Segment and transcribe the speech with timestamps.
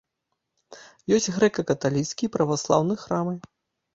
[1.17, 3.37] Ёсць грэка-каталіцкі і праваслаўны храмы.